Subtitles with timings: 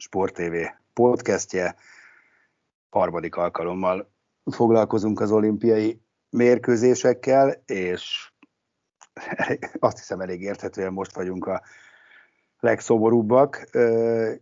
[0.00, 0.54] Sport TV
[0.92, 1.74] podcastje.
[2.88, 4.10] Harmadik alkalommal
[4.50, 8.32] foglalkozunk az olimpiai mérkőzésekkel, és
[9.78, 11.62] azt hiszem elég érthetően most vagyunk a
[12.58, 13.68] legszomorúbbak,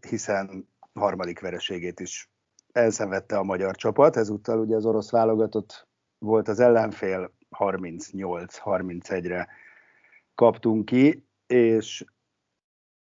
[0.08, 2.30] hiszen harmadik vereségét is
[2.72, 9.48] elszenvedte a magyar csapat, ezúttal ugye az orosz válogatott volt az ellenfél, 38-31-re
[10.34, 12.04] kaptunk ki, és,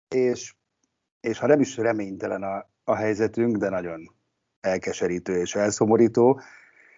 [0.07, 0.55] és,
[1.25, 4.15] és ha nem is reménytelen a, a helyzetünk, de nagyon
[4.59, 6.41] elkeserítő és elszomorító,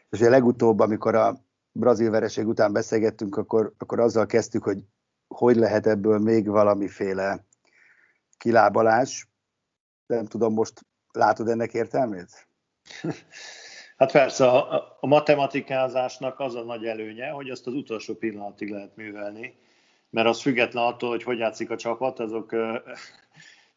[0.09, 1.37] és ugye legutóbb, amikor a
[1.71, 4.83] brazil vereség után beszélgettünk, akkor, akkor azzal kezdtük, hogy
[5.27, 7.45] hogy lehet ebből még valamiféle
[8.37, 9.27] kilábalás.
[10.05, 12.47] Nem tudom, most látod ennek értelmét?
[13.97, 18.95] Hát persze, a, a matematikázásnak az a nagy előnye, hogy azt az utolsó pillanatig lehet
[18.95, 19.57] művelni,
[20.09, 22.55] mert az független attól, hogy hogy játszik a csapat, azok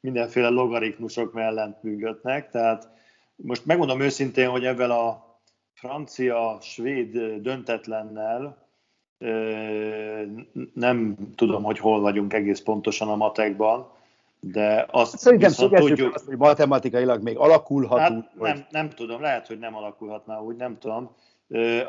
[0.00, 2.88] mindenféle logaritmusok mellett működnek, tehát
[3.36, 5.24] most megmondom őszintén, hogy ebben a
[5.72, 8.68] francia-svéd döntetlennel
[10.75, 13.91] nem tudom, hogy hol vagyunk egész pontosan a matekban,
[14.41, 16.14] de azt Szerintem tudjuk...
[16.14, 20.56] azt, hogy matematikailag még alakulhat hát, úgy, nem, nem tudom, lehet, hogy nem alakulhatna úgy,
[20.56, 21.10] nem tudom.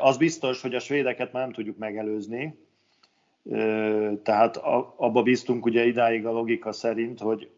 [0.00, 2.58] Az biztos, hogy a svédeket már nem tudjuk megelőzni,
[4.22, 4.56] tehát
[4.96, 7.50] abba bíztunk ugye idáig a logika szerint, hogy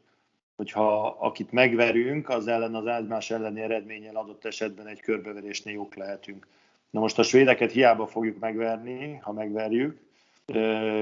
[0.57, 6.47] hogyha akit megverünk, az ellen az egymás elleni eredménnyel adott esetben egy körbeverésnél jók lehetünk.
[6.91, 10.03] Na most a svédeket hiába fogjuk megverni, ha megverjük,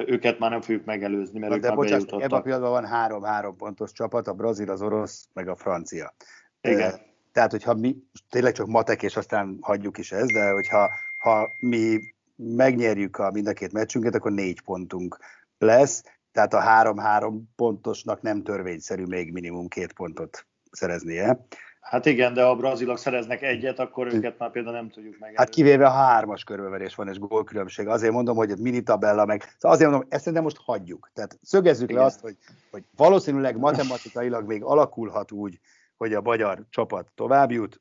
[0.06, 2.24] őket már nem fogjuk megelőzni, mert Na ők de már bocsáss, bejutottak.
[2.24, 6.14] Ebben a pillanatban van három-három pontos csapat, a brazil, az orosz, meg a francia.
[6.60, 6.92] Igen.
[7.32, 7.96] Tehát, hogyha mi,
[8.30, 12.00] tényleg csak matek, és aztán hagyjuk is ezt, de hogyha ha mi
[12.36, 15.18] megnyerjük a mind a két meccsünket, akkor négy pontunk
[15.58, 21.46] lesz, tehát a három-három pontosnak nem törvényszerű még minimum két pontot szereznie.
[21.80, 25.32] Hát igen, de ha a brazilok szereznek egyet, akkor őket már például nem tudjuk meg.
[25.36, 27.86] Hát kivéve ha hármas körülverés van és gólkülönbség.
[27.86, 29.42] Azért mondom, hogy mini tabella meg.
[29.58, 31.10] Szóval azért mondom, ezt nem most hagyjuk.
[31.14, 32.00] Tehát szögezzük igen.
[32.00, 32.36] le azt, hogy,
[32.70, 35.60] hogy valószínűleg matematikailag még alakulhat úgy,
[35.96, 37.80] hogy a magyar csapat tovább jut,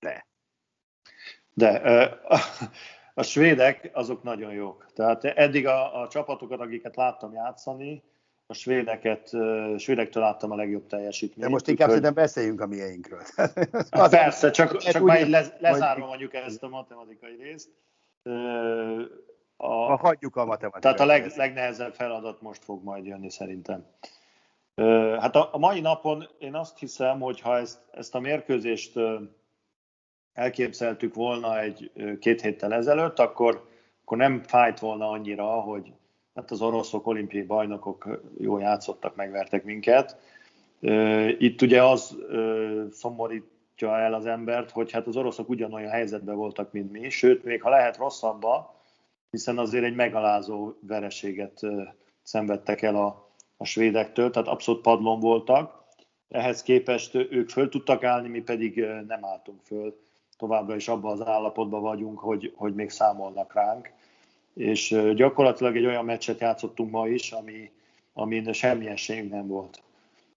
[0.00, 0.26] de.
[1.54, 2.38] De a,
[3.14, 4.86] a svédek azok nagyon jók.
[4.94, 8.02] Tehát eddig a, a csapatokat, akiket láttam játszani,
[8.46, 9.30] a svédeket,
[9.78, 11.46] svédektől láttam a legjobb teljesítményt.
[11.46, 11.96] De most inkább hogy...
[11.96, 13.22] szerintem beszéljünk a mieinkről.
[13.90, 17.70] Hát persze, csak, csak már lez, lezárva mondjuk ezt a matematikai részt.
[19.56, 23.86] A, ha hagyjuk a matematikai Tehát a leg, legnehezebb feladat most fog majd jönni szerintem.
[25.18, 28.98] Hát a, a mai napon én azt hiszem, hogy ha ezt, ezt a mérkőzést
[30.34, 33.68] elképzeltük volna egy két héttel ezelőtt, akkor,
[34.02, 35.92] akkor nem fájt volna annyira, hogy
[36.34, 40.16] hát az oroszok olimpiai bajnokok jól játszottak, megvertek minket.
[41.38, 42.16] Itt ugye az
[42.90, 47.62] szomorítja el az embert, hogy hát az oroszok ugyanolyan helyzetben voltak, mint mi, sőt, még
[47.62, 48.74] ha lehet rosszabba,
[49.30, 51.60] hiszen azért egy megalázó vereséget
[52.22, 55.80] szenvedtek el a, a svédektől, tehát abszolút padlon voltak.
[56.28, 60.01] Ehhez képest ők föl tudtak állni, mi pedig nem álltunk föl.
[60.42, 63.92] Továbbra is abban az állapotban vagyunk, hogy, hogy még számolnak ránk
[64.54, 67.70] és gyakorlatilag egy olyan meccset játszottunk ma is, ami,
[68.12, 69.82] amin semmilyen esélyünk nem volt.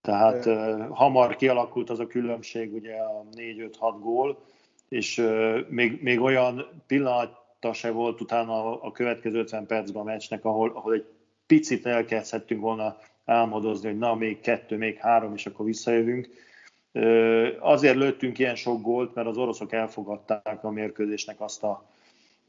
[0.01, 4.43] Tehát uh, hamar kialakult az a különbség, ugye a 4-5-6 gól,
[4.89, 10.05] és uh, még, még olyan pillanata se volt utána a, a következő 50 percben a
[10.05, 11.05] meccsnek, ahol, ahol egy
[11.45, 16.29] picit elkezdhettünk volna álmodozni, hogy na, még kettő, még három, és akkor visszajövünk.
[17.59, 21.85] Azért lőttünk ilyen sok gólt, mert az oroszok elfogadták a mérkőzésnek azt a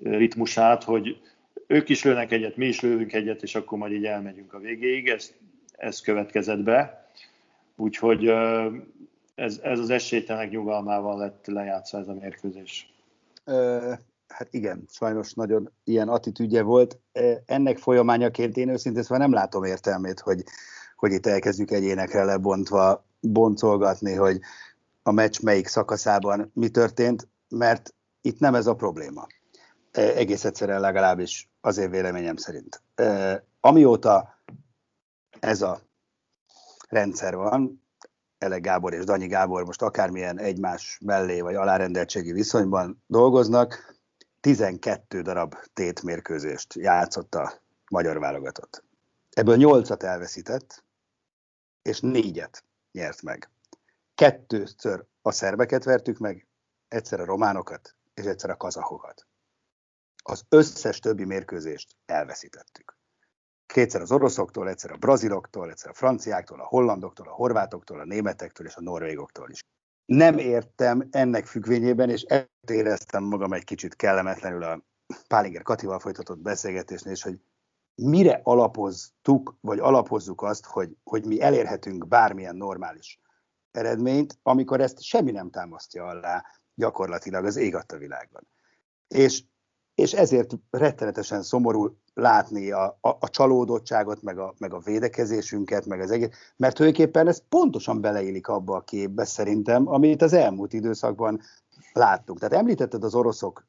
[0.02, 1.20] ritmusát, hogy
[1.66, 5.08] ők is lőnek egyet, mi is lőünk egyet, és akkor majd így elmegyünk a végéig.
[5.08, 5.32] Ez,
[5.72, 7.10] ez következett be.
[7.76, 8.28] Úgyhogy
[9.34, 12.94] ez, ez az esélytelenek nyugalmával lett lejátszva ez a mérkőzés.
[13.44, 13.92] Ö,
[14.28, 16.98] hát igen, sajnos nagyon ilyen attitűdje volt.
[17.46, 20.42] Ennek folyamányaként én őszintén szóval nem látom értelmét, hogy,
[20.96, 24.40] hogy itt elkezdjük egyénekre lebontva boncolgatni, hogy
[25.02, 29.26] a meccs melyik szakaszában mi történt, mert itt nem ez a probléma.
[29.92, 32.82] Egész egyszerűen legalábbis az én véleményem szerint.
[33.60, 34.40] Amióta
[35.40, 35.80] ez a
[36.88, 37.84] rendszer van,
[38.38, 43.94] Ele Gábor és Danyi Gábor most akármilyen egymás mellé vagy alárendeltségi viszonyban dolgoznak,
[44.40, 47.52] 12 darab tétmérkőzést játszott a
[47.90, 48.84] magyar válogatott.
[49.30, 50.84] Ebből 8-at elveszített,
[51.82, 52.64] és négyet
[52.96, 53.50] nyert meg.
[54.14, 56.46] Kettőször a szerbeket vertük meg,
[56.88, 59.26] egyszer a románokat, és egyszer a kazahokat.
[60.22, 62.96] Az összes többi mérkőzést elveszítettük.
[63.66, 68.66] Kétszer az oroszoktól, egyszer a braziloktól, egyszer a franciáktól, a hollandoktól, a horvátoktól, a németektől
[68.66, 69.60] és a norvégoktól is.
[70.04, 74.82] Nem értem ennek függvényében, és ezt éreztem magam egy kicsit kellemetlenül a
[75.28, 77.40] Pálinger Katival folytatott beszélgetésnél, és hogy
[77.96, 83.20] mire alapoztuk, vagy alapozzuk azt, hogy, hogy mi elérhetünk bármilyen normális
[83.70, 86.44] eredményt, amikor ezt semmi nem támasztja alá
[86.74, 88.48] gyakorlatilag az ég a világban.
[89.08, 89.42] És,
[89.94, 96.00] és ezért rettenetesen szomorú látni a, a, a csalódottságot, meg a, meg a védekezésünket, meg
[96.00, 101.40] az egész, mert tulajdonképpen ez pontosan beleillik abba a képbe szerintem, amit az elmúlt időszakban
[101.92, 102.38] láttuk.
[102.38, 103.66] Tehát említetted az oroszok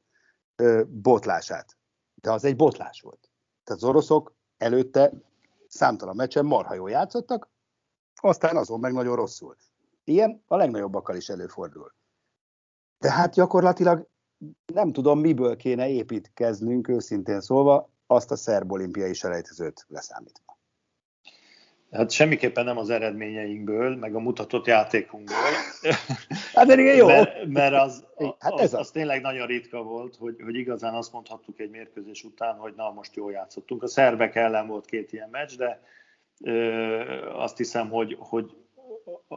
[0.55, 1.77] ö, botlását,
[2.15, 3.29] de az egy botlás volt.
[3.67, 5.11] Tehát az oroszok előtte
[5.67, 7.49] számtalan meccsen marha jól játszottak,
[8.15, 9.55] aztán azon meg nagyon rosszul.
[10.03, 11.93] Ilyen a legnagyobbakkal is előfordul.
[12.97, 14.07] Tehát gyakorlatilag
[14.73, 20.46] nem tudom, miből kéne építkeznünk, őszintén szólva, azt a szerb olimpiai selejtezőt leszámítva.
[21.91, 25.37] Hát semmiképpen nem az eredményeinkből, meg a mutatott játékunkból.
[26.53, 27.07] Hát igen, jó.
[27.07, 28.05] mert, mert az,
[28.39, 32.23] hát ez az, az tényleg nagyon ritka volt, hogy, hogy igazán azt mondhattuk egy mérkőzés
[32.23, 33.83] után, hogy na, most jól játszottunk.
[33.83, 35.81] A szerbek ellen volt két ilyen meccs, de
[36.43, 37.01] ö,
[37.33, 38.55] azt hiszem, hogy, hogy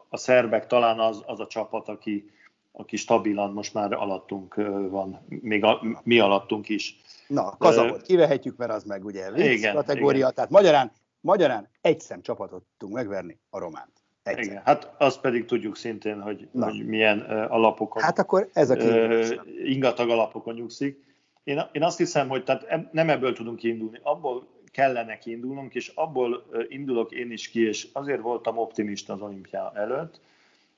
[0.08, 2.31] a szerbek talán az, az a csapat, aki,
[2.73, 4.55] aki stabilan most már alattunk
[4.91, 6.97] van, még a, mi alattunk is.
[7.26, 10.35] Na, Kazahot kivehetjük, mert az meg ugye igen, kategória, igen.
[10.35, 13.93] tehát magyarán, magyarán egy szem csapatot tudtunk megverni, a románt.
[14.22, 14.44] Egyszer.
[14.44, 18.02] Igen, hát azt pedig tudjuk szintén, hogy, hogy milyen uh, alapokon.
[18.02, 19.28] Hát akkor ez a uh,
[19.64, 21.05] ingatag alapokon nyugszik.
[21.44, 25.88] Én, én azt hiszem, hogy tehát eb, nem ebből tudunk kiindulni, abból kellene kiindulnunk, és
[25.94, 30.20] abból uh, indulok én is ki, és azért voltam optimista az olimpia előtt,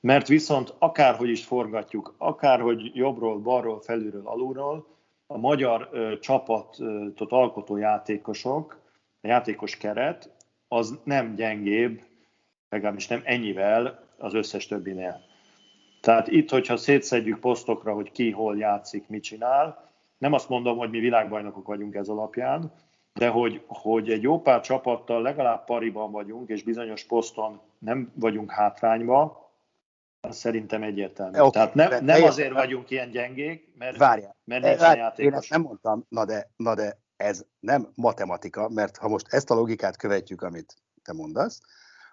[0.01, 4.87] mert viszont akárhogy is forgatjuk, akárhogy jobbról, balról, felülről, alulról,
[5.27, 8.81] a magyar ö, csapatot alkotó játékosok,
[9.21, 10.31] a játékos keret,
[10.73, 12.03] az nem gyengébb,
[12.69, 15.21] legalábbis nem ennyivel az összes többinél.
[16.01, 20.91] Tehát itt, hogyha szétszedjük posztokra, hogy ki hol játszik, mit csinál, nem azt mondom, hogy
[20.91, 22.73] mi világbajnokok vagyunk ez alapján,
[23.13, 28.51] de hogy, hogy egy jó pár csapattal legalább pariban vagyunk, és bizonyos poszton nem vagyunk
[28.51, 29.51] hátrányba,
[30.21, 31.39] az szerintem egyértelmű.
[31.39, 34.37] Okay, Tehát nem, nem azért vagyunk ilyen gyengék, mert, Várjál.
[34.45, 35.33] mert nincs játékos.
[35.33, 39.51] Én ezt nem mondtam, na de, na de ez nem matematika, mert ha most ezt
[39.51, 41.61] a logikát követjük, amit te mondasz,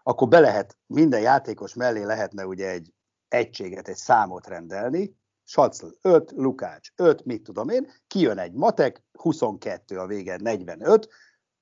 [0.04, 2.94] akkor be lehet, minden játékos mellé lehetne ugye egy
[3.28, 10.00] egységet, egy számot rendelni, Sacl 5, Lukács 5, mit tudom én, kijön egy matek, 22
[10.00, 11.10] a vége 45,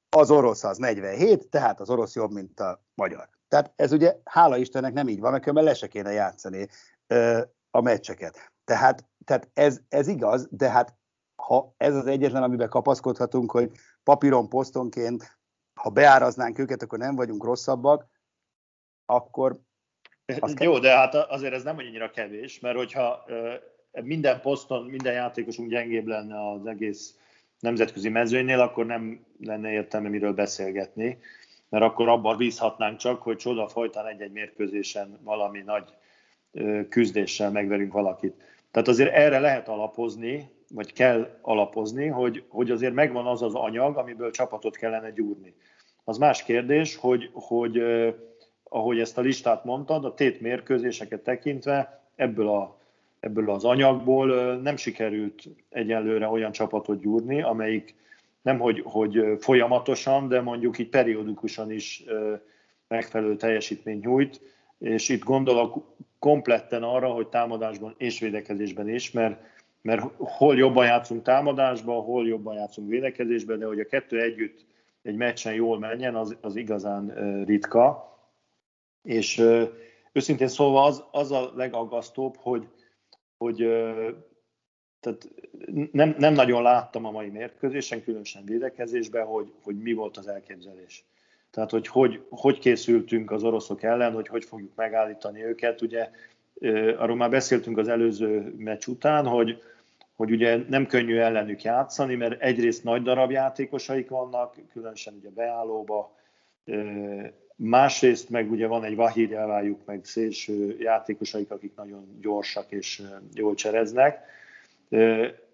[0.10, 3.30] az orosz az 47, tehát az orosz jobb, mint a magyar.
[3.48, 6.68] Tehát ez ugye, hála Istennek nem így van, mert le se kéne játszani
[7.08, 8.52] ö, a meccseket.
[8.64, 10.97] Tehát, tehát ez, ez igaz, de hát
[11.48, 13.72] ha ez az egyetlen, amiben kapaszkodhatunk, hogy
[14.04, 15.38] papíron, posztonként,
[15.74, 18.08] ha beáraznánk őket, akkor nem vagyunk rosszabbak,
[19.06, 19.60] akkor...
[20.60, 23.26] Jó, de hát azért ez nem annyira kevés, mert hogyha
[23.92, 27.18] minden poszton, minden játékosunk gyengébb lenne az egész
[27.60, 31.20] nemzetközi mezőnynél, akkor nem lenne értelme miről beszélgetni
[31.70, 35.94] mert akkor abban bízhatnánk csak, hogy csoda folytán egy-egy mérkőzésen valami nagy
[36.90, 38.36] küzdéssel megverünk valakit.
[38.72, 43.98] Tehát azért erre lehet alapozni, vagy kell alapozni, hogy, hogy azért megvan az az anyag,
[43.98, 45.56] amiből csapatot kellene gyúrni.
[46.04, 47.82] Az más kérdés, hogy, hogy
[48.64, 52.78] ahogy ezt a listát mondtad, a tét mérkőzéseket tekintve ebből, a,
[53.20, 57.96] ebből az anyagból nem sikerült egyelőre olyan csapatot gyúrni, amelyik
[58.42, 62.04] nem hogy, hogy folyamatosan, de mondjuk így periódikusan is
[62.88, 64.42] megfelelő teljesítményt nyújt,
[64.80, 69.42] és itt gondolok kompletten arra, hogy támadásban és védekezésben is, mert,
[69.88, 74.66] mert hol jobban játszunk támadásban, hol jobban játszunk védekezésben, de hogy a kettő együtt
[75.02, 77.14] egy meccsen jól menjen, az, az igazán
[77.46, 78.18] ritka.
[79.04, 79.44] És
[80.12, 82.68] őszintén szólva az, az a legaggasztóbb, hogy,
[83.38, 83.56] hogy
[85.00, 85.30] tehát
[85.92, 91.06] nem, nem nagyon láttam a mai mérkőzésen, különösen védekezésben, hogy, hogy mi volt az elképzelés.
[91.52, 95.82] Tehát, hogy, hogy hogy készültünk az oroszok ellen, hogy hogy fogjuk megállítani őket.
[95.82, 96.10] Ugye
[96.98, 99.62] arról már beszéltünk az előző meccs után, hogy,
[100.18, 106.16] hogy ugye nem könnyű ellenük játszani, mert egyrészt nagy darab játékosaik vannak, különösen ugye beállóba,
[107.56, 113.02] másrészt meg ugye van egy Vahid elváljuk meg szélső játékosaik, akik nagyon gyorsak és
[113.34, 114.26] jól csereznek,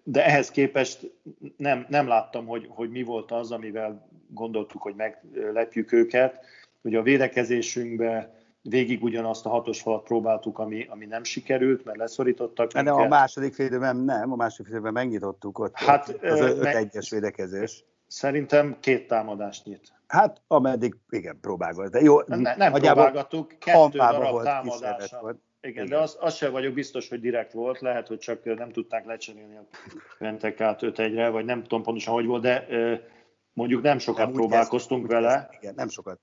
[0.02, 1.10] de ehhez képest
[1.56, 6.44] nem, nem láttam, hogy, hogy mi volt az, amivel gondoltuk, hogy meglepjük őket.
[6.82, 8.32] Ugye a védekezésünkben
[8.68, 13.04] végig ugyanazt a hatos falat próbáltuk, ami, ami nem sikerült, mert leszorítottak De minket.
[13.04, 17.84] a második félidőben nem, a második félidőben megnyitottuk ott hát, az 5-1-es védekezés.
[18.06, 19.92] Szerintem két támadást nyit.
[20.06, 21.90] Hát ameddig, igen, próbálgat.
[21.90, 25.20] De jó, ne, nem próbálgattuk, kettő darab támadással.
[25.20, 28.70] Igen, Igen, de azt, az sem vagyok biztos, hogy direkt volt, lehet, hogy csak nem
[28.70, 29.66] tudták lecserélni a
[30.18, 32.66] mentek át 5 1 vagy nem tudom pontosan, hogy volt, de
[33.52, 35.48] mondjuk nem sokat nem, próbálkoztunk kezd, vele.
[35.60, 36.20] Igen, nem sokat.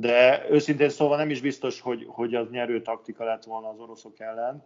[0.00, 4.20] De őszintén szóval nem is biztos, hogy, hogy az nyerő taktika lett volna az oroszok
[4.20, 4.64] ellen,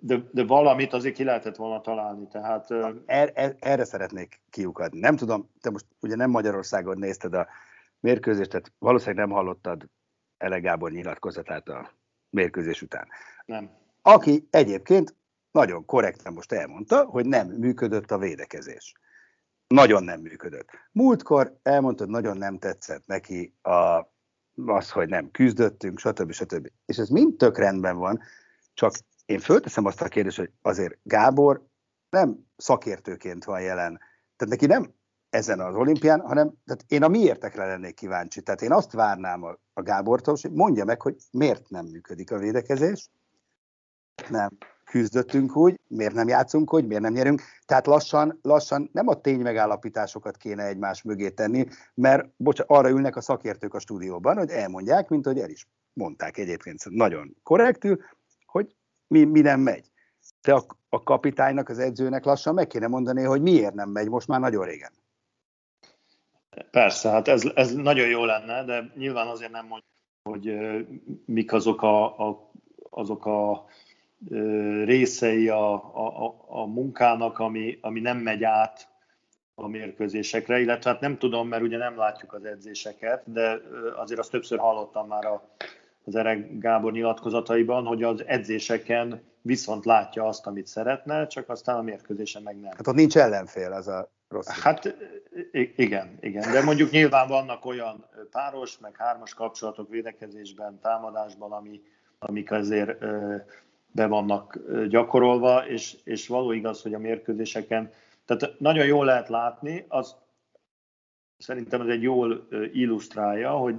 [0.00, 2.28] de, de valamit azért ki lehetett volna találni.
[2.28, 2.70] Tehát,
[3.06, 4.98] er, er, erre szeretnék kiukadni.
[4.98, 7.46] Nem tudom, te most ugye nem Magyarországon nézted a
[8.00, 9.88] mérkőzést, tehát valószínűleg nem hallottad
[10.38, 11.90] Ele Gábor nyilatkozatát a
[12.30, 13.08] mérkőzés után.
[13.44, 13.70] Nem.
[14.02, 15.14] Aki egyébként
[15.50, 18.94] nagyon korrektan most elmondta, hogy nem működött a védekezés.
[19.74, 20.68] Nagyon nem működött.
[20.92, 24.08] Múltkor elmondta, hogy nagyon nem tetszett neki a,
[24.66, 26.32] az, hogy nem küzdöttünk, stb.
[26.32, 26.70] stb.
[26.86, 28.20] És ez mind tök rendben van,
[28.74, 28.92] csak
[29.26, 31.66] én fölteszem azt a kérdést, hogy azért Gábor
[32.10, 34.00] nem szakértőként van jelen.
[34.36, 34.94] Tehát neki nem
[35.30, 38.42] ezen az olimpián, hanem tehát én a miértekre lennék kíváncsi.
[38.42, 42.38] Tehát én azt várnám a, a Gábortól, hogy mondja meg, hogy miért nem működik a
[42.38, 43.08] védekezés,
[44.28, 44.48] nem
[44.94, 47.42] küzdöttünk úgy, miért nem játszunk úgy, miért nem nyerünk.
[47.66, 53.20] Tehát lassan, lassan nem a ténymegállapításokat kéne egymás mögé tenni, mert bocs, arra ülnek a
[53.20, 57.98] szakértők a stúdióban, hogy elmondják, mint hogy el is mondták egyébként nagyon korrektül,
[58.46, 58.74] hogy
[59.06, 59.90] mi, mi nem megy.
[60.42, 64.28] De a, a kapitánynak, az edzőnek lassan meg kéne mondani, hogy miért nem megy most
[64.28, 64.92] már nagyon régen.
[66.70, 69.90] Persze, hát ez, ez nagyon jó lenne, de nyilván azért nem mondjuk,
[70.22, 70.54] hogy
[71.26, 72.50] mik azok a, a,
[72.90, 73.66] azok a
[74.84, 78.88] részei a, a, a munkának, ami, ami nem megy át
[79.54, 83.60] a mérkőzésekre, illetve hát nem tudom, mert ugye nem látjuk az edzéseket, de
[83.96, 85.48] azért azt többször hallottam már a,
[86.04, 91.82] az Erek Gábor nyilatkozataiban, hogy az edzéseken viszont látja azt, amit szeretne, csak aztán a
[91.82, 92.70] mérkőzésen meg nem.
[92.70, 94.48] Hát ott nincs ellenfél, az a rossz.
[94.48, 94.96] Hát
[95.76, 101.80] igen, igen, de mondjuk nyilván vannak olyan páros, meg hármas kapcsolatok védekezésben, támadásban, ami,
[102.18, 103.04] amik azért
[103.94, 104.58] be vannak
[104.88, 107.90] gyakorolva, és, és való igaz, hogy a mérkőzéseken,
[108.24, 110.16] tehát nagyon jól lehet látni, az
[111.36, 113.76] szerintem ez egy jól illusztrálja, hogy,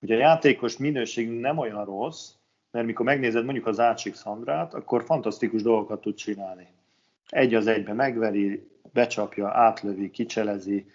[0.00, 2.30] hogy a játékos minőség nem olyan rossz,
[2.70, 6.66] mert mikor megnézed mondjuk az Ácsik Szandrát, akkor fantasztikus dolgokat tud csinálni.
[7.28, 10.86] Egy az egybe megveri, becsapja, átlövi, kicselezi,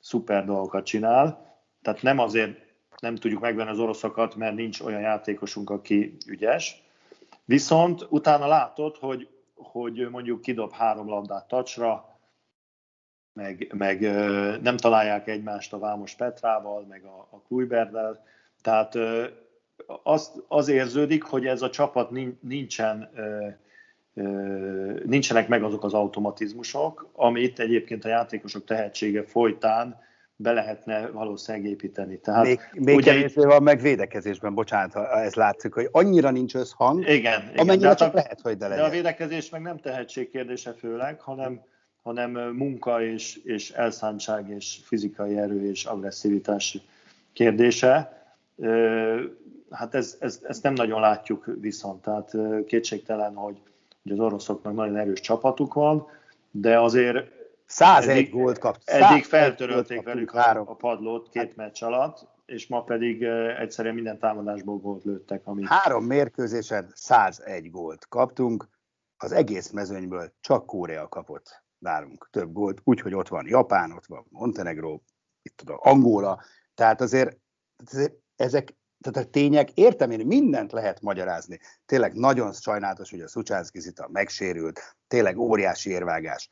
[0.00, 1.56] szuper dolgokat csinál.
[1.82, 2.58] Tehát nem azért
[3.00, 6.82] nem tudjuk megvenni az oroszokat, mert nincs olyan játékosunk, aki ügyes.
[7.48, 12.18] Viszont utána látod, hogy, hogy mondjuk kidob három labdát tacsra,
[13.32, 14.00] meg, meg
[14.62, 18.24] nem találják egymást a Vámos Petrával, meg a, a Kluiberrel.
[18.62, 18.98] Tehát
[20.02, 23.10] az, az érződik, hogy ez a csapat nincsen
[25.04, 30.00] nincsenek meg azok az automatizmusok, amit egyébként a játékosok tehetsége folytán
[30.40, 32.18] be lehetne valószínűleg építeni.
[32.18, 37.00] Tehát, még még ugye kevésbé van meg védekezésben, bocsánat, ez látszik, hogy annyira nincs összhang,
[37.00, 38.82] igen, igen, amennyire csak a, lehet, hogy de legyen.
[38.82, 41.60] De a védekezés meg nem tehetség kérdése főleg, hanem,
[42.02, 46.78] hanem munka és, és elszántság és fizikai erő és agresszivitás
[47.32, 48.22] kérdése.
[49.70, 53.56] Hát ez, ez, ezt nem nagyon látjuk viszont, tehát kétségtelen, hogy
[54.08, 56.06] hogy az oroszoknak nagyon erős csapatuk van,
[56.50, 57.30] de azért
[57.68, 58.88] 101 eddig, gólt kapt.
[58.88, 63.22] Eddig feltörölték velük a, a padlót két meccs alatt, és ma pedig
[63.58, 65.46] egyszerűen minden támadásból gólt lőttek.
[65.46, 65.62] Ami...
[65.66, 68.68] Három mérkőzésen 101 gólt kaptunk,
[69.16, 74.26] az egész mezőnyből csak Korea kapott nálunk több gólt, úgyhogy ott van Japán, ott van
[74.28, 75.00] Montenegro,
[75.42, 76.42] itt tudom, Angola,
[76.74, 77.38] tehát azért,
[77.86, 81.58] azért ezek tehát a tények, értem én, mindent lehet magyarázni.
[81.86, 86.48] Tényleg nagyon sajnálatos, hogy a Szucsánszki Zita megsérült, tényleg óriási érvágás.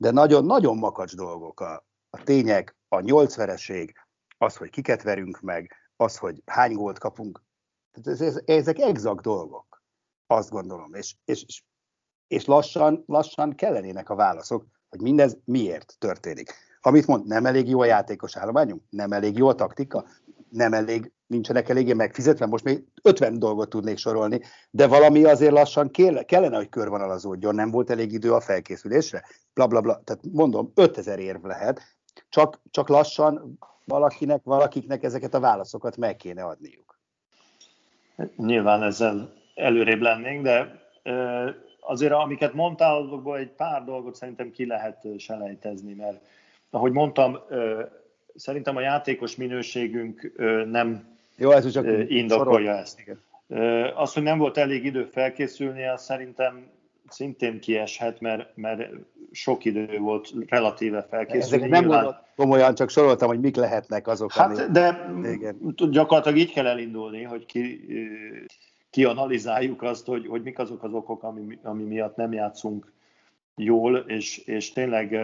[0.00, 3.94] De nagyon-nagyon makacs dolgok a, a tények, a nyolc vereség,
[4.38, 7.42] az, hogy kiket verünk meg, az, hogy hány gólt kapunk.
[8.44, 9.82] ezek exakt dolgok,
[10.26, 11.62] azt gondolom, és, és,
[12.26, 16.52] és lassan, lassan kellenének a válaszok, hogy mindez miért történik.
[16.80, 20.06] Amit mond, nem elég jó a játékos állományunk, nem elég jó a taktika,
[20.48, 25.90] nem elég, nincsenek eléggé megfizetve, most még 50 dolgot tudnék sorolni, de valami azért lassan
[26.26, 31.18] kellene, hogy körvonalazódjon, nem volt elég idő a felkészülésre, bla bla bla, tehát mondom, 5000
[31.18, 31.80] érv lehet,
[32.28, 36.98] csak, csak lassan valakinek, valakiknek ezeket a válaszokat meg kéne adniuk.
[38.36, 40.80] Nyilván ezzel előrébb lennénk, de
[41.80, 46.20] azért amiket mondtál, azokból egy pár dolgot szerintem ki lehet selejtezni, mert
[46.70, 47.38] ahogy mondtam,
[48.34, 50.32] szerintem a játékos minőségünk
[50.70, 52.80] nem Jó, ez csak indokolja sorol.
[52.80, 53.00] ezt.
[53.00, 53.18] Igen.
[53.94, 56.70] Az, hogy nem volt elég idő felkészülni, az szerintem
[57.08, 58.90] szintén kieshet, mert, mert
[59.32, 61.64] sok idő volt relatíve felkészülni.
[61.64, 62.16] Ezek nem Nyilván...
[62.36, 64.32] komolyan, csak soroltam, hogy mik lehetnek azok.
[64.32, 64.72] Hát, ami...
[64.72, 65.74] de Igen.
[65.90, 67.86] gyakorlatilag így kell elindulni, hogy ki,
[68.90, 72.92] kianalizáljuk azt, hogy, hogy mik azok az okok, ami, ami miatt nem játszunk
[73.56, 75.18] jól, és, és tényleg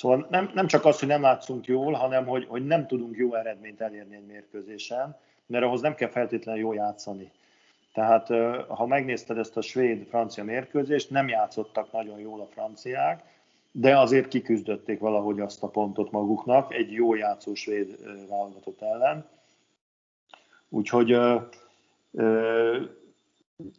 [0.00, 3.34] Szóval nem, nem csak az, hogy nem látszunk jól, hanem hogy, hogy nem tudunk jó
[3.34, 5.16] eredményt elérni egy mérkőzésen,
[5.46, 7.30] mert ahhoz nem kell feltétlenül jól játszani.
[7.92, 8.28] Tehát
[8.68, 13.22] ha megnézted ezt a svéd-francia mérkőzést, nem játszottak nagyon jól a franciák,
[13.72, 19.28] de azért kiküzdötték valahogy azt a pontot maguknak egy jó játszó svéd válogatott ellen.
[20.68, 21.18] Úgyhogy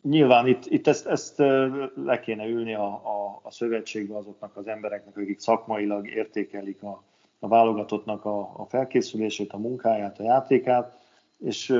[0.01, 1.37] Nyilván itt, itt ezt, ezt
[1.95, 7.03] le kéne ülni a, a, a szövetségbe azoknak az embereknek, akik szakmailag értékelik a,
[7.39, 10.99] a válogatottnak a, a felkészülését, a munkáját, a játékát,
[11.37, 11.73] és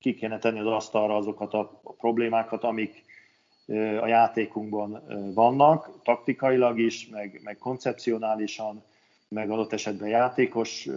[0.00, 3.04] ki kéne tenni az asztalra azokat a problémákat, amik
[4.00, 5.02] a játékunkban
[5.34, 8.82] vannak, taktikailag is, meg, meg koncepcionálisan,
[9.28, 10.88] meg adott esetben játékos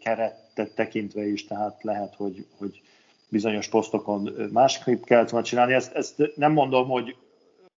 [0.00, 2.82] keretet tekintve is, tehát lehet, hogy, hogy
[3.28, 5.72] bizonyos posztokon másképp kellett volna csinálni.
[5.72, 7.16] Ezt, ezt nem mondom, hogy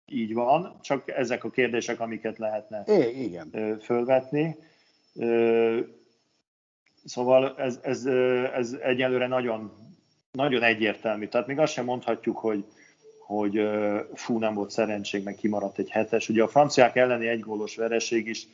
[0.08, 3.80] így van, csak ezek a kérdések, amiket lehetne é, igen.
[3.82, 4.58] fölvetni.
[7.06, 8.06] Szóval ez, ez,
[8.54, 9.72] ez egyelőre nagyon,
[10.32, 11.28] nagyon egyértelmű.
[11.28, 12.66] Tehát még azt sem mondhatjuk, hogy,
[13.20, 13.70] hogy
[14.14, 16.30] fú, nem volt szerencség, meg kimaradt egy hetes.
[16.30, 18.48] Ugye a franciák elleni egy gólos vereség is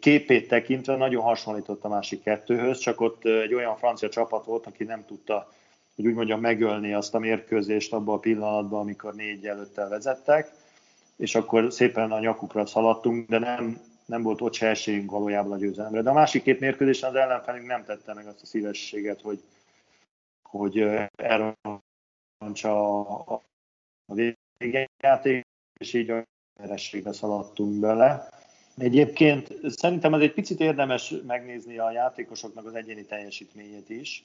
[0.00, 4.84] képét tekintve nagyon hasonlított a másik kettőhöz, csak ott egy olyan francia csapat volt, aki
[4.84, 5.52] nem tudta
[5.96, 10.50] hogy úgy mondjam, megölni azt a mérkőzést abban a pillanatban, amikor négy előttel vezettek,
[11.16, 15.56] és akkor szépen a nyakukra szaladtunk, de nem, nem volt ott se esélyünk valójában a
[15.56, 16.02] győzelemre.
[16.02, 19.42] De a másik két mérkőzésen az ellenfelünk nem tette meg azt a szívességet, hogy,
[20.42, 20.84] hogy
[21.16, 23.32] elrontsa a,
[24.06, 24.14] a
[24.58, 25.46] végjáték,
[25.80, 26.24] és így a
[26.60, 28.28] verességbe szaladtunk bele.
[28.76, 34.24] Egyébként szerintem ez egy picit érdemes megnézni a játékosoknak az egyéni teljesítményét is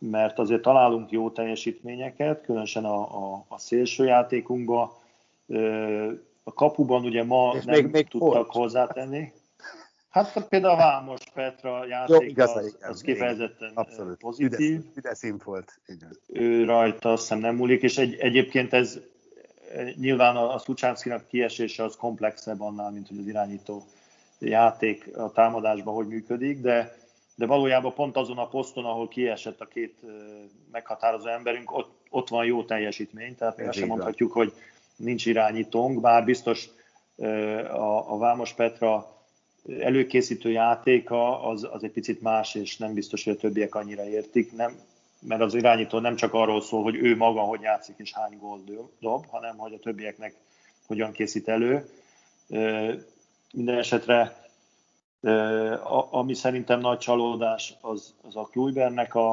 [0.00, 3.00] mert azért találunk jó teljesítményeket, különösen a,
[3.34, 4.90] a, a szélső játékunkban.
[6.42, 8.50] A kapuban ugye ma És nem még, még tudtak volt.
[8.52, 9.32] hozzátenni.
[10.10, 14.18] Hát például a Vámos Petra játék Jó, igaz, az, az kifejezetten Abszolút.
[14.18, 14.82] pozitív.
[14.94, 15.80] Üdes, üdes volt.
[16.26, 18.98] Ő rajta azt hiszem nem múlik, és egy, egyébként ez
[19.94, 23.84] nyilván a, a Szucsánszkinak kiesése az komplexebb annál, mint hogy az irányító
[24.38, 26.96] játék a támadásban hogy működik, de
[27.40, 30.00] de valójában pont azon a poszton, ahol kiesett a két
[30.72, 34.52] meghatározó emberünk, ott, ott van jó teljesítmény, tehát még azt sem mondhatjuk, hogy
[34.96, 36.68] nincs irányítónk, bár biztos
[37.72, 39.16] a, a Vámos Petra
[39.78, 44.52] előkészítő játéka az, az egy picit más, és nem biztos, hogy a többiek annyira értik,
[44.52, 44.78] nem,
[45.20, 48.64] mert az irányító nem csak arról szól, hogy ő maga hogy játszik és hány gólt
[49.00, 50.34] dob, hanem hogy a többieknek
[50.86, 51.88] hogyan készít elő.
[53.52, 54.39] Minden esetre
[56.10, 59.32] ami szerintem nagy csalódás, az, az a Kluibernek a,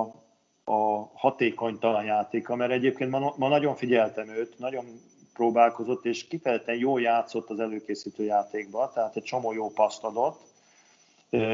[0.63, 4.85] a hatékonytalan játéka, mert egyébként ma, ma nagyon figyeltem őt, nagyon
[5.33, 10.39] próbálkozott, és kifejezetten jól játszott az előkészítő játékba, tehát egy csomó jó paszt adott,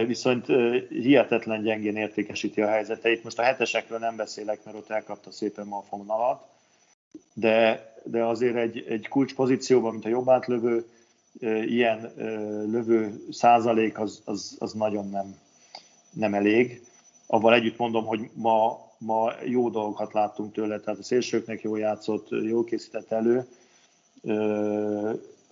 [0.05, 0.45] viszont
[0.89, 3.23] hihetetlen gyengén értékesíti a helyzeteit.
[3.23, 6.45] Most a hetesekről nem beszélek, mert ott elkapta szépen ma a fonalat,
[7.33, 10.85] de, de azért egy, egy kulcspozícióban, mint a jobb átlövő,
[11.41, 12.11] ilyen
[12.71, 15.35] lövő százalék az, az, az nagyon nem,
[16.11, 16.83] nem elég.
[17.27, 22.27] Avval együtt mondom, hogy ma, ma jó dolgokat láttunk tőle, tehát a szélsőknek jó játszott,
[22.29, 23.47] jó készített elő,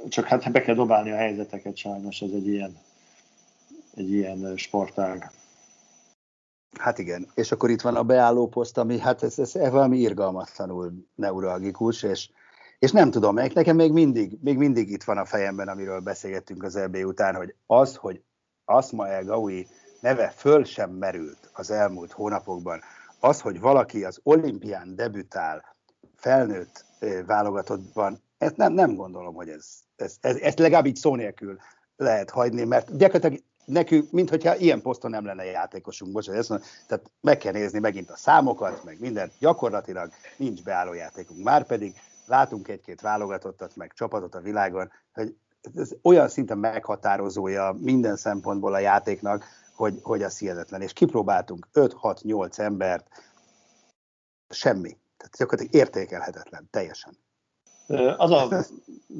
[0.09, 2.77] csak hát be kell dobálni a helyzeteket sajnos, ez egy ilyen,
[3.95, 5.31] egy ilyen sportág.
[6.79, 10.93] Hát igen, és akkor itt van a beálló poszt, ami hát ez, ez valami irgalmatlanul
[11.15, 12.29] neuralgikus, és
[12.81, 16.75] és nem tudom, nekem még mindig, még mindig itt van a fejemben, amiről beszélgettünk az
[16.75, 18.21] EB után, hogy az, hogy
[18.65, 19.67] Asma El Gaui
[19.99, 22.81] neve föl sem merült az elmúlt hónapokban.
[23.19, 25.75] Az, hogy valaki az olimpián debütál
[26.15, 26.85] felnőtt
[27.25, 31.57] válogatottban, ezt nem, nem gondolom, hogy ez, ez, ez, ezt legalább így szó nélkül
[31.95, 37.11] lehet hagyni, mert gyakorlatilag nekünk, mintha ilyen poszton nem lenne játékosunk, bocsánat, ezt mondom, tehát
[37.21, 41.43] meg kell nézni megint a számokat, meg mindent, gyakorlatilag nincs beálló játékunk.
[41.43, 41.95] Márpedig
[42.31, 45.35] látunk egy-két válogatottat, meg csapatot a világon, hogy
[45.75, 50.81] ez olyan szinten meghatározója minden szempontból a játéknak, hogy, hogy az hihetetlen.
[50.81, 53.07] És kipróbáltunk 5-6-8 embert,
[54.49, 54.97] semmi.
[55.17, 57.17] Tehát gyakorlatilag értékelhetetlen, teljesen.
[58.17, 58.65] Az a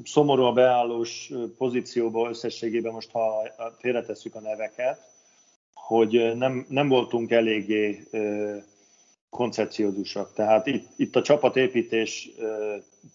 [0.04, 3.44] szomorú a beállós pozícióba összességében, most ha
[3.78, 5.00] félretesszük a neveket,
[5.74, 8.08] hogy nem, nem voltunk eléggé
[9.32, 10.34] koncepciózusak.
[10.34, 12.30] Tehát itt, itt a csapatépítés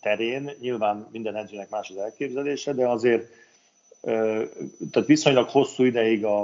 [0.01, 3.31] terén nyilván minden edzőnek más az elképzelése, de azért
[4.91, 6.43] tehát viszonylag hosszú ideig a,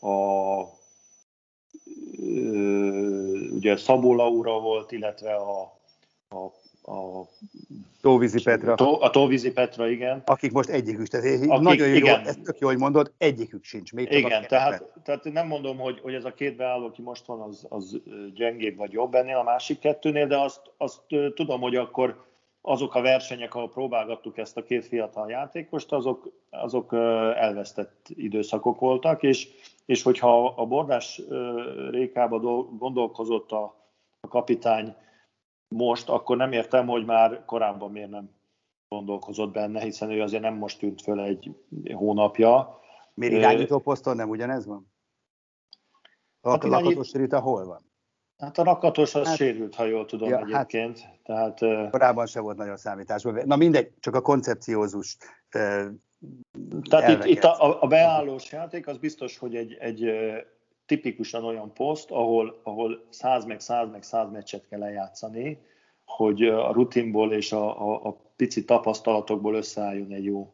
[0.00, 0.74] a
[3.50, 5.60] ugye Szabó Laura volt, illetve a,
[6.28, 6.52] a
[6.86, 7.28] a
[8.00, 8.74] Tóvízi Petra.
[8.74, 10.22] Tó, a Tóvízi Petra, igen.
[10.26, 12.26] Akik most egyikük, tehát Akik, nagyon jó, igen.
[12.26, 13.92] ezt tök jó, hogy mondod, egyikük sincs.
[13.92, 17.40] Még igen, tehát, tehát nem mondom, hogy, hogy ez a két beálló, aki most van,
[17.40, 18.00] az, az
[18.34, 21.00] gyengébb vagy jobb ennél a másik kettőnél, de azt, azt
[21.34, 22.24] tudom, hogy akkor
[22.60, 26.92] azok a versenyek, ahol próbálgattuk ezt a két fiatal játékost, azok, azok
[27.36, 29.48] elvesztett időszakok voltak, és,
[29.86, 31.22] és hogyha a Bordás
[31.90, 32.38] Rékába
[32.78, 33.74] gondolkozott a,
[34.20, 34.94] a kapitány
[35.68, 38.30] most, akkor nem értem, hogy már korábban miért nem
[38.88, 41.54] gondolkozott benne, hiszen ő azért nem most tűnt föl egy
[41.92, 42.80] hónapja.
[43.14, 44.92] Miért irányító poszton nem ugyanez van?
[46.40, 47.84] A hát lakatos Rita hol van?
[48.38, 51.00] Hát a rakatos az hát, sérült, ha jól tudom ja, hát egyébként.
[51.24, 53.42] Hát, Tehát, korábban se volt nagyon számításban.
[53.46, 55.16] Na mindegy, csak a koncepciózus
[56.82, 60.10] Tehát itt, itt a, a beállós játék az biztos, hogy egy, egy
[60.86, 65.58] tipikusan olyan poszt, ahol, ahol 100 meg 100 meg 100 meccset kell lejátszani,
[66.04, 70.52] hogy a rutinból és a, a, a pici tapasztalatokból összeálljon egy jó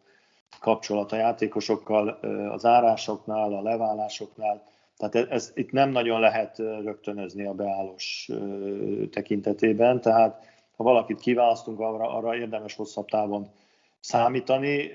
[0.61, 2.09] kapcsolat a játékosokkal,
[2.51, 4.63] az árásoknál, a leválásoknál.
[4.97, 8.31] Tehát ez, ez itt nem nagyon lehet rögtönözni a beállós
[9.11, 10.45] tekintetében, tehát
[10.77, 13.51] ha valakit kiválasztunk, arra, arra érdemes hosszabb távon
[14.01, 14.91] számítani.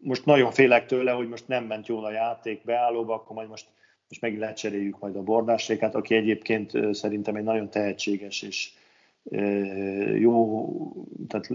[0.00, 3.66] Most nagyon félek tőle, hogy most nem ment jól a játék beállóba, akkor majd most
[4.08, 8.72] és megint lecseréljük majd a Bordásrékát, aki egyébként szerintem egy nagyon tehetséges és
[10.14, 10.66] jó,
[11.28, 11.48] tehát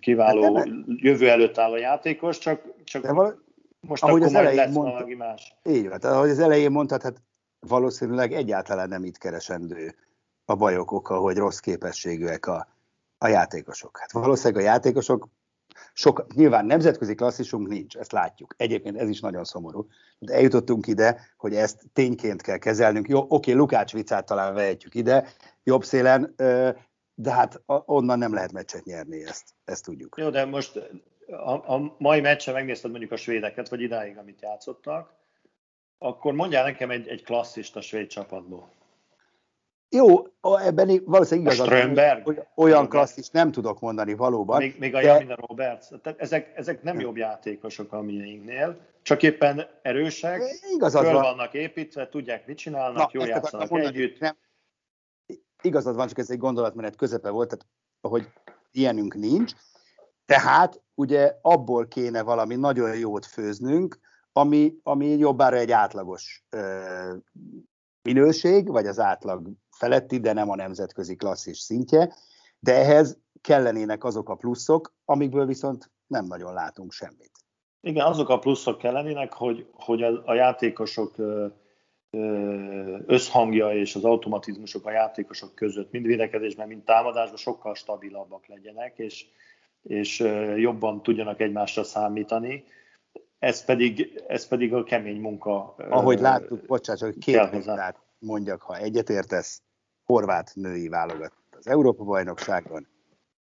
[0.00, 3.38] kiváló hát jövő előtt áll a játékos, csak, csak val-
[3.80, 5.56] most ahogy akkor az majd lesz mondta, valami más.
[5.64, 7.22] Így van, tehát ahogy az elején mondtad, hát
[7.60, 9.94] valószínűleg egyáltalán nem itt keresendő
[10.44, 12.68] a bajok oka, hogy rossz képességűek a,
[13.18, 13.98] a játékosok.
[13.98, 15.28] Hát valószínűleg a játékosok
[15.92, 18.54] sok, nyilván nemzetközi klasszisunk nincs, ezt látjuk.
[18.56, 19.86] Egyébként ez is nagyon szomorú.
[20.18, 23.08] De eljutottunk ide, hogy ezt tényként kell kezelnünk.
[23.08, 25.28] Jó, oké, Lukács vicát talán vehetjük ide,
[25.62, 26.34] jobb szélen,
[27.14, 30.16] de hát onnan nem lehet meccset nyerni, ezt, ezt tudjuk.
[30.18, 30.80] Jó, de most
[31.26, 35.14] a, a mai meccsen megnézted mondjuk a svédeket, vagy idáig, amit játszottak,
[35.98, 38.70] akkor mondjál nekem egy, egy klasszist a svéd csapatból.
[39.88, 44.58] Jó, ebben valószínűleg igazad, hogy olyan klasszis nem tudok mondani valóban.
[44.58, 45.06] Még, még a de...
[45.06, 45.86] Jamina Roberts.
[46.02, 50.42] Tehát ezek, ezek nem jobb játékosok a miénknél, csak éppen erősek,
[50.74, 51.22] igazad föl van.
[51.22, 54.18] vannak építve, tudják, mit csinálnak, Na, jól játszanak mondani, együtt.
[54.18, 54.36] Nem.
[55.62, 57.66] Igazad van, csak ez egy gondolatmenet közepe volt, tehát
[58.00, 58.32] hogy
[58.70, 59.52] ilyenünk nincs.
[60.26, 63.98] Tehát ugye abból kéne valami nagyon jót főznünk,
[64.32, 67.14] ami, ami jobbára egy átlagos ö,
[68.02, 72.14] minőség, vagy az átlag feletti, de nem a nemzetközi klasszis szintje,
[72.58, 77.30] de ehhez kellenének azok a pluszok, amikből viszont nem nagyon látunk semmit.
[77.80, 81.14] Igen, azok a pluszok kellenének, hogy, hogy a, játékosok
[83.06, 89.26] összhangja és az automatizmusok a játékosok között, mind védekezésben, mind támadásban sokkal stabilabbak legyenek, és,
[89.82, 90.20] és
[90.56, 92.64] jobban tudjanak egymásra számítani.
[93.38, 95.74] Ez pedig, ez pedig a kemény munka.
[95.76, 99.62] Ahogy láttuk, bocsánat, hogy két példát mondjak, ha egyetértesz,
[100.04, 102.88] horvát női válogatott az Európa-bajnokságon,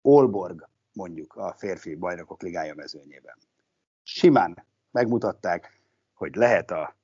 [0.01, 3.35] Olborg mondjuk a férfi bajnokok ligája mezőnyében.
[4.03, 5.81] Simán megmutatták,
[6.13, 6.95] hogy lehet a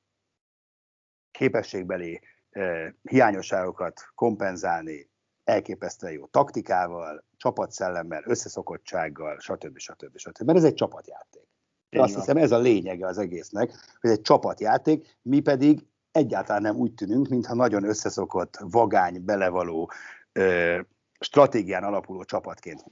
[1.31, 5.09] képességbeli eh, hiányosságokat kompenzálni
[5.43, 9.77] elképesztően jó taktikával, csapatszellemmel, összeszokottsággal, stb.
[9.77, 10.17] stb.
[10.17, 10.45] stb.
[10.45, 11.49] Mert ez egy csapatjáték.
[11.89, 16.93] Azt hiszem ez a lényege az egésznek, hogy egy csapatjáték, mi pedig egyáltalán nem úgy
[16.93, 19.91] tűnünk, mintha nagyon összeszokott, vagány, belevaló,
[20.31, 20.79] ö,
[21.19, 22.83] stratégián alapuló csapatként.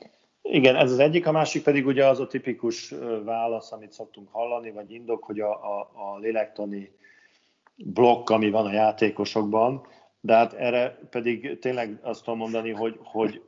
[0.42, 4.72] Igen, ez az egyik, a másik pedig ugye az a tipikus válasz, amit szoktunk hallani,
[4.72, 6.92] vagy indok, hogy a, a, a lélektani
[7.76, 9.86] blokk, ami van a játékosokban,
[10.22, 13.42] de hát erre pedig tényleg azt tudom mondani, hogy, hogy,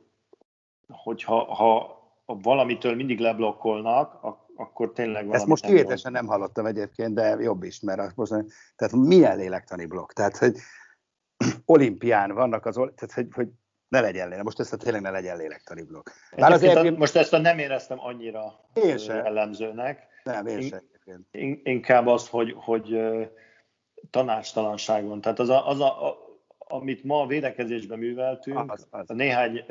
[0.88, 4.18] hogy ha, ha valamitől mindig leblokkolnak,
[4.62, 8.30] akkor tényleg valami Ezt most kivételesen nem hallottam egyébként, de jobb is, mert most,
[8.76, 10.12] tehát milyen lélektani blokk?
[10.12, 10.56] Tehát, hogy
[11.64, 13.48] olimpián vannak az, tehát, hogy, hogy
[13.88, 14.44] ne legyen lélek.
[14.44, 16.08] Most ezt a tényleg ne legyen lélektani blokk.
[16.36, 19.16] Bár azért, a, most ezt a nem éreztem annyira én sem.
[19.16, 20.06] jellemzőnek.
[20.24, 20.80] Nem, én sem.
[21.62, 23.00] Inkább az, hogy, hogy
[24.10, 25.20] tanácstalanság van.
[25.20, 26.16] Tehát az, a, az a, a,
[26.58, 29.10] amit ma a védekezésben műveltünk, az, az.
[29.10, 29.64] a néhány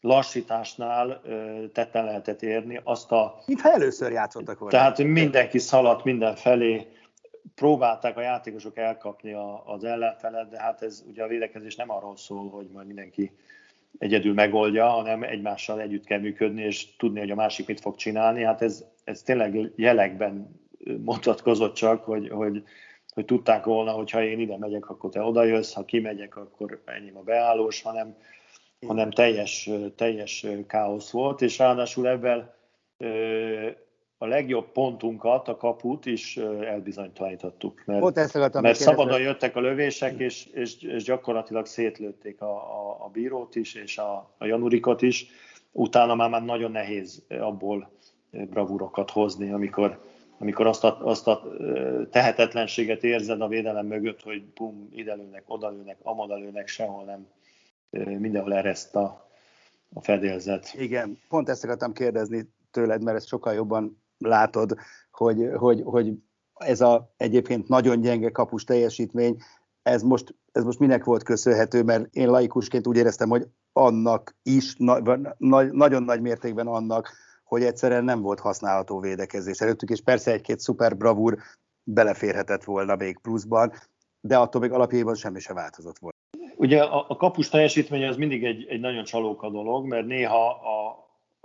[0.00, 1.20] lassításnál
[1.72, 3.38] tetten lehetett érni azt a...
[3.46, 4.76] Mintha először játszottak volna.
[4.76, 6.86] Tehát mindenki szaladt mindenfelé,
[7.54, 12.16] próbálták a játékosok elkapni a, az ellenfelet, de hát ez ugye a védekezés nem arról
[12.16, 13.32] szól, hogy majd mindenki
[13.98, 18.42] egyedül megoldja, hanem egymással együtt kell működni, és tudni, hogy a másik mit fog csinálni.
[18.42, 20.60] Hát ez, ez tényleg jelekben
[21.04, 22.62] mutatkozott csak, hogy, hogy,
[23.14, 26.82] hogy tudták volna, hogy ha én ide megyek, akkor te oda jössz, ha kimegyek, akkor
[26.84, 28.16] enyém a beállós, hanem,
[28.86, 32.54] hanem teljes, teljes káosz volt, és ráadásul ebben
[34.18, 38.02] a legjobb pontunkat, a kaput is elbizonytalanítottuk, mert,
[38.60, 43.74] mert szabadon jöttek a lövések, és, és, és gyakorlatilag szétlőtték a, a, a bírót is,
[43.74, 45.26] és a, a Janurikot is.
[45.72, 47.90] Utána már, már nagyon nehéz abból
[48.30, 50.00] bravúrokat hozni, amikor,
[50.38, 51.42] amikor azt a, azt a
[52.10, 57.26] tehetetlenséget érzed a védelem mögött, hogy bum, ide lőnek, oda lőnek, amoda lőnek, sehol nem,
[57.90, 59.30] mindenhol ereszt a,
[59.94, 60.74] a fedélzet.
[60.74, 64.76] Igen, pont ezt akartam kérdezni tőled, mert ezt sokkal jobban látod,
[65.10, 66.12] hogy, hogy, hogy
[66.54, 69.36] ez a egyébként nagyon gyenge kapus teljesítmény,
[69.82, 74.74] ez most, ez most minek volt köszönhető, mert én laikusként úgy éreztem, hogy annak is,
[74.76, 74.98] na,
[75.38, 77.12] na, nagyon nagy mértékben annak,
[77.44, 81.38] hogy egyszerűen nem volt használható védekezés előttük, és persze egy-két szuper bravúr
[81.82, 83.72] beleférhetett volna még pluszban,
[84.20, 86.19] de attól még alapjában semmi se változott volna.
[86.60, 90.88] Ugye a, a kapus teljesítménye az mindig egy, egy nagyon csalóka dolog, mert néha a,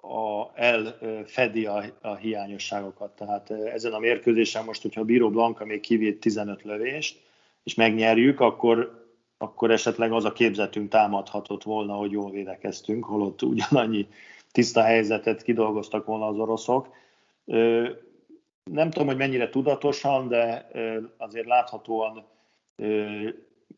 [0.07, 3.15] a, elfedi a, a hiányosságokat.
[3.15, 7.21] Tehát ezen a mérkőzésen most, hogyha a Bíró Blanka még kivéd 15 lövést,
[7.63, 9.05] és megnyerjük, akkor,
[9.37, 14.07] akkor esetleg az a képzetünk támadhatott volna, hogy jól védekeztünk, holott ugyanannyi
[14.51, 16.89] tiszta helyzetet kidolgoztak volna az oroszok.
[18.63, 20.69] Nem tudom, hogy mennyire tudatosan, de
[21.17, 22.25] azért láthatóan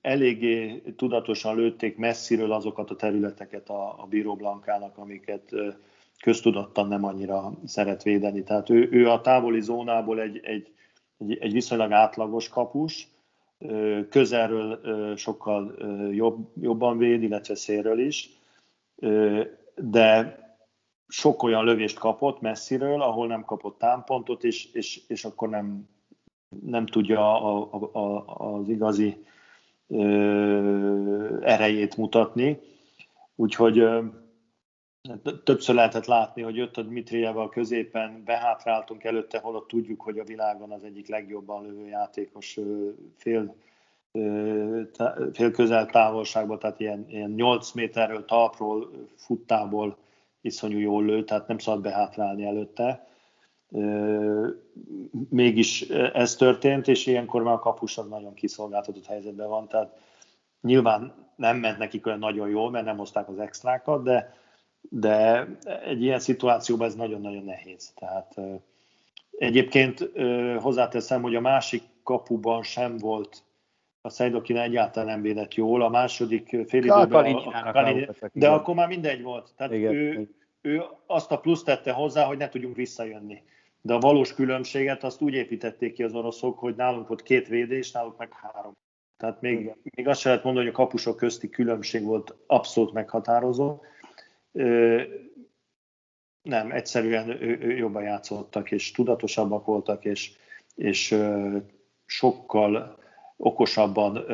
[0.01, 5.51] eléggé tudatosan lőtték messziről azokat a területeket a, a Bíró Blankának, amiket
[6.19, 8.43] köztudottan nem annyira szeret védeni.
[8.43, 10.71] Tehát ő, ő a távoli zónából egy, egy,
[11.17, 13.07] egy, egy viszonylag átlagos kapus,
[14.09, 15.75] közelről sokkal
[16.11, 18.29] jobb, jobban véd, illetve szélről is,
[19.75, 20.39] de
[21.07, 25.89] sok olyan lövést kapott messziről, ahol nem kapott támpontot, és, és, és akkor nem,
[26.65, 29.25] nem tudja a, a, a, az igazi
[31.41, 32.59] erejét mutatni.
[33.35, 33.83] Úgyhogy
[35.43, 40.71] Többször lehetett látni, hogy jött a Dmitrijeval középen, behátráltunk előtte, holott tudjuk, hogy a világon
[40.71, 42.59] az egyik legjobban lövő játékos
[43.17, 43.55] fél,
[45.33, 49.97] fél közel távolságban, tehát ilyen, ilyen 8 méterről, talpról, futtából
[50.41, 53.07] iszonyú jól lő, tehát nem szabad behátrálni előtte.
[55.29, 55.81] Mégis
[56.13, 59.97] ez történt, és ilyenkor már a kapus az nagyon kiszolgáltatott helyzetben van, tehát
[60.61, 64.35] nyilván nem ment nekik olyan nagyon jól, mert nem hozták az extrákat, de
[64.89, 65.47] de
[65.85, 67.93] egy ilyen szituációban ez nagyon-nagyon nehéz.
[67.95, 68.35] Tehát
[69.31, 70.11] egyébként
[70.59, 73.43] hozzáteszem, hogy a másik kapuban sem volt
[74.01, 78.75] a Szejdokin egyáltalán nem védett jól, a második fél időben a, a Kalin, de akkor
[78.75, 79.53] már mindegy volt.
[79.57, 79.93] Tehát igen.
[79.93, 80.29] Ő,
[80.61, 83.43] ő azt a plusz tette hozzá, hogy ne tudjunk visszajönni.
[83.87, 87.91] De a valós különbséget azt úgy építették ki az oroszok, hogy nálunk volt két védés,
[87.91, 88.71] náluk meg három.
[89.17, 93.81] Tehát még, még azt sem lehet mondani, hogy a kapusok közti különbség volt abszolút meghatározó
[96.41, 100.31] nem, egyszerűen ő, ő jobban játszottak, és tudatosabbak voltak, és,
[100.75, 101.17] és
[102.05, 102.99] sokkal
[103.37, 104.25] okosabban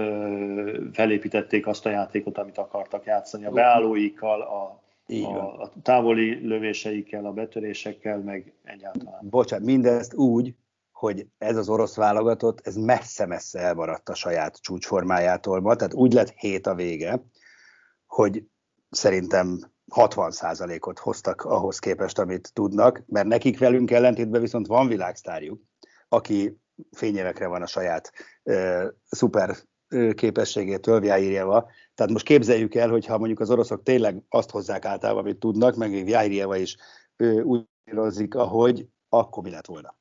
[0.94, 3.46] felépítették azt a játékot, amit akartak játszani.
[3.46, 4.83] A beállóikkal, a,
[5.22, 9.30] a, a távoli lövéseikkel, a betörésekkel, meg egyáltalán.
[9.30, 10.56] Bocsánat, mindezt úgy,
[10.92, 16.30] hogy ez az orosz válogatott, ez messze-messze elmaradt a saját csúcsformájától ma, tehát úgy lett
[16.30, 17.24] hét a vége,
[18.06, 18.44] hogy
[18.90, 19.60] szerintem
[19.96, 25.62] 60%-ot hoztak ahhoz képest, amit tudnak, mert nekik velünk ellentétben viszont van világsztárjuk,
[26.08, 26.58] aki
[26.92, 28.12] fényévekre van a saját
[28.44, 29.56] uh, szuper
[30.16, 31.70] képességétől, Vjáírjeva.
[31.96, 35.76] Tehát most képzeljük el, hogy ha mondjuk az oroszok tényleg azt hozzák általában, amit tudnak,
[35.76, 36.78] meg még Vjáírjeva is
[37.44, 39.96] úgy írozik, ahogy, akkor mi lett volna.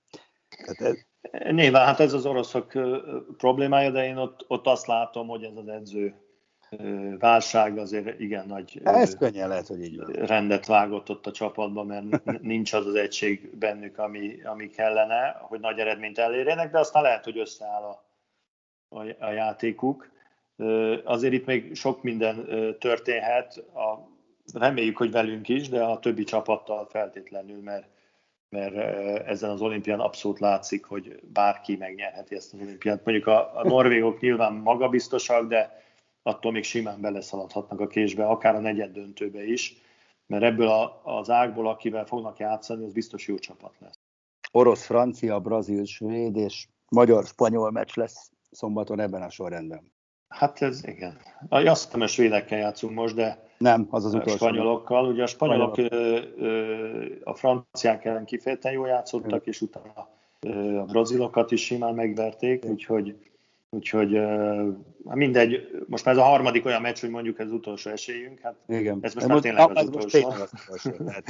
[0.65, 1.05] Tehát ez,
[1.51, 2.73] Nyilván, hát ez az oroszok
[3.37, 6.15] problémája, de én ott, ott azt látom, hogy ez az edző
[7.19, 10.13] válság azért igen nagy ez könnyen lehet, hogy így van.
[10.13, 15.61] rendet vágott ott a csapatban, mert nincs az az egység bennük, ami, ami kellene, hogy
[15.61, 18.05] nagy eredményt elérjenek, de aztán lehet, hogy összeáll a,
[18.93, 20.11] a, a játékuk.
[21.05, 22.47] Azért itt még sok minden
[22.79, 24.09] történhet, a,
[24.59, 27.87] reméljük, hogy velünk is, de a többi csapattal feltétlenül, mert,
[28.49, 28.77] mert
[29.27, 33.05] ezen az olimpián abszolút látszik, hogy bárki megnyerheti ezt az olimpiát.
[33.05, 35.83] Mondjuk a, a norvégok nyilván magabiztosak, de
[36.23, 39.77] attól még simán beleszaladhatnak a késbe, akár a negyed döntőbe is,
[40.27, 43.99] mert ebből a, az ágból, akivel fognak játszani, az biztos jó csapat lesz.
[44.51, 49.93] Orosz, francia, brazil, svéd és magyar-spanyol meccs lesz szombaton ebben a sorrendben.
[50.29, 51.19] Hát ez igen.
[51.49, 54.33] Azt hiszem, a svédekkel játszunk most, de nem, az az utolsó.
[54.33, 55.07] A spanyolokkal.
[55.07, 57.27] Ugye a spanyolok Spanyolok.
[57.27, 60.09] a franciák ellen kifejezetten jól játszottak, és utána
[60.81, 63.17] a brazilokat is simán megverték, úgyhogy
[63.75, 64.17] Úgyhogy
[65.07, 68.41] hát mindegy, most már ez a harmadik olyan meccs, hogy mondjuk ez az utolsó esélyünk,
[68.41, 68.99] hát Igen.
[69.01, 70.29] ez most már tényleg az, az utolsó.
[70.29, 71.25] Az utolsó tehát,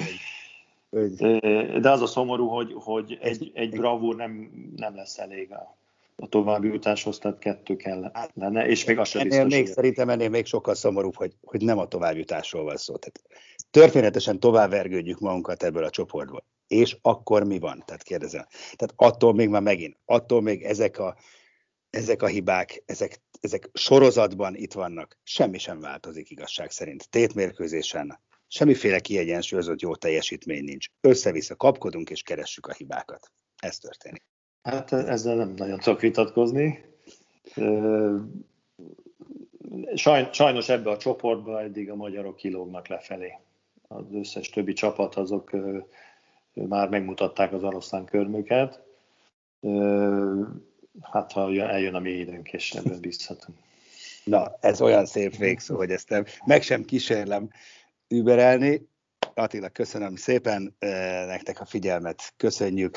[0.91, 1.27] hogy,
[1.83, 5.77] De az a szomorú, hogy, hogy egy, egy bravúr nem, nem lesz elég a,
[6.17, 9.59] a további jutáshoz, tehát kettő kell lenne, és még az sem ennél biztos.
[9.59, 12.97] Még, szerintem ennél még sokkal szomorúbb, hogy, hogy nem a továbbjutásról van szó.
[12.97, 16.45] Tehát történetesen tovább vergődjük magunkat ebből a csoportból.
[16.67, 17.83] És akkor mi van?
[17.87, 18.47] Tehát kérdezem.
[18.51, 21.17] Tehát attól még már megint, attól még ezek a
[21.91, 27.11] ezek a hibák, ezek, ezek sorozatban itt vannak, semmi sem változik igazság szerint.
[27.11, 30.87] Tétmérkőzésen semmiféle kiegyensúlyozott jó teljesítmény nincs.
[31.01, 33.33] Össze-vissza kapkodunk és keressük a hibákat.
[33.57, 34.25] Ez történik.
[34.63, 36.85] Hát ezzel nem nagyon tudok vitatkozni.
[40.31, 43.39] Sajnos ebbe a csoportba eddig a magyarok kilógnak lefelé.
[43.89, 45.51] Az összes többi csapat azok
[46.53, 48.81] már megmutatták az oroszlán körmüket
[51.01, 53.59] hát ha eljön a mi időnk, és ebben bízhatunk.
[54.25, 57.51] Na, ez olyan szép végszó, hogy ezt meg sem kísérlem
[58.09, 58.89] überelni.
[59.35, 60.77] Attila, köszönöm szépen
[61.27, 62.97] nektek a figyelmet, köszönjük.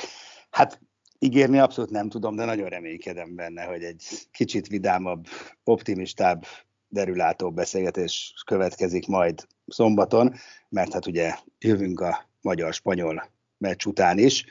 [0.50, 0.80] Hát
[1.26, 5.26] ígérni abszolút nem tudom, de nagyon reménykedem benne, hogy egy kicsit vidámabb,
[5.64, 6.46] optimistább,
[6.88, 10.34] derülátó beszélgetés következik majd szombaton,
[10.70, 14.46] mert hát ugye jövünk a magyar-spanyol meccs után is.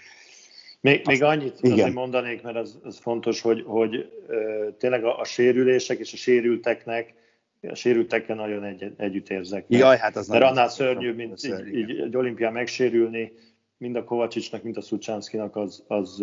[0.81, 1.73] Még, még annyit igen.
[1.73, 6.17] azért mondanék, mert az, az fontos, hogy, hogy ö, tényleg a, a sérülések és a
[6.17, 7.15] sérülteknek,
[7.61, 9.65] a sérültekkel nagyon egy, együtt érzek.
[9.69, 13.33] Jaj, hát az Mert annál szörnyűbb, mint szörnyű, így, így, egy olimpián megsérülni,
[13.77, 16.23] mind a Kovacsicsnak, mind a Szucsánszkinak az, az...